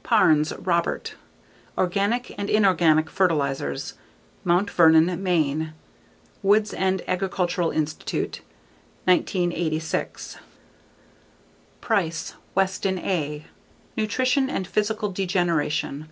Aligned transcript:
_Parnes, 0.02 0.52
Robert. 0.58 1.14
_Organic 1.78 2.34
and 2.36 2.50
Inorganic 2.50 3.08
Fertilizers. 3.08 3.94
_Mt. 4.44 4.68
Vernon, 4.68 5.22
Maine: 5.22 5.72
Woods 6.42 6.74
End 6.74 7.00
Agricultural 7.08 7.70
Institute, 7.70 8.42
1986. 9.06 10.36
Price, 11.80 12.34
Weston 12.54 12.98
A. 12.98 13.46
_Nutrition 13.96 14.50
and 14.50 14.66
Physical 14.66 15.10
Degeneration. 15.10 16.10